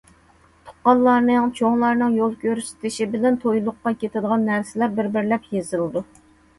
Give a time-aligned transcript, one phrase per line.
[0.69, 6.09] تۇغقانلارنىڭ، چوڭلارنىڭ يول كۆرسىتىشى بىلەن تويلۇققا كېتىدىغان نەرسىلەر بىر- بىرلەپ يېزىلىدۇ.